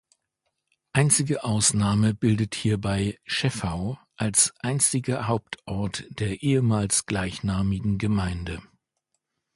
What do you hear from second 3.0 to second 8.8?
"Scheffau" als einstiger Hauptort der ehemals gleichnamigen Gemeinde.